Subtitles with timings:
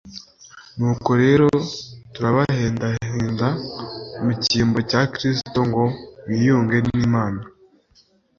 [0.77, 1.47] Nuko rero
[2.13, 3.47] turabahendahenda
[4.23, 5.83] mu cyimbo cya Kristo ngo
[6.23, 7.41] mwiyunge n'Imana.